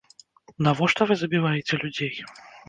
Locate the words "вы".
1.11-1.17